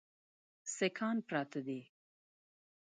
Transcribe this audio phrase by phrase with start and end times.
[0.75, 1.81] سیکهان پراته دي.